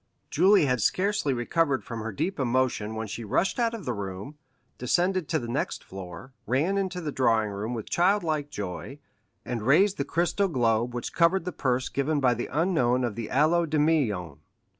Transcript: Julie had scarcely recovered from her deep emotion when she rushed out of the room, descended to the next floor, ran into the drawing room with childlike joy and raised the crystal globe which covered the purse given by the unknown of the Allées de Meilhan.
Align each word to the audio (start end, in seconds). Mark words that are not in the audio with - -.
Julie 0.31 0.65
had 0.65 0.81
scarcely 0.81 1.31
recovered 1.31 1.83
from 1.83 1.99
her 2.01 2.11
deep 2.11 2.39
emotion 2.39 2.95
when 2.95 3.05
she 3.05 3.23
rushed 3.23 3.59
out 3.59 3.75
of 3.75 3.85
the 3.85 3.93
room, 3.93 4.35
descended 4.79 5.29
to 5.29 5.37
the 5.37 5.47
next 5.47 5.83
floor, 5.83 6.33
ran 6.47 6.75
into 6.75 7.01
the 7.01 7.11
drawing 7.11 7.51
room 7.51 7.75
with 7.75 7.87
childlike 7.87 8.49
joy 8.49 8.97
and 9.45 9.61
raised 9.61 9.97
the 9.97 10.03
crystal 10.03 10.47
globe 10.47 10.95
which 10.95 11.13
covered 11.13 11.45
the 11.45 11.51
purse 11.51 11.87
given 11.87 12.19
by 12.19 12.33
the 12.33 12.49
unknown 12.51 13.03
of 13.03 13.13
the 13.13 13.27
Allées 13.27 13.69
de 13.69 13.77
Meilhan. 13.77 14.39